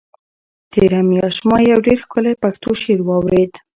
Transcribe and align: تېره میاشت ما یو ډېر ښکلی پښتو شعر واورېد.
تېره 0.71 0.99
میاشت 1.09 1.41
ما 1.47 1.57
یو 1.71 1.79
ډېر 1.87 1.97
ښکلی 2.05 2.33
پښتو 2.43 2.69
شعر 2.81 2.99
واورېد. 3.05 3.53